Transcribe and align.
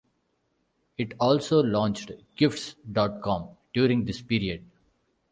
It 0.97 1.13
also 1.19 1.61
launched 1.61 2.11
Gifts 2.35 2.73
dot 2.91 3.21
com 3.21 3.49
during 3.71 4.03
this 4.03 4.19
period. 4.19 4.63